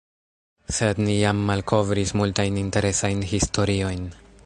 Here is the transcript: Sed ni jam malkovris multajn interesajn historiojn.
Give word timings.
Sed 0.77 1.01
ni 1.09 1.17
jam 1.19 1.43
malkovris 1.51 2.17
multajn 2.23 2.61
interesajn 2.65 3.25
historiojn. 3.37 4.07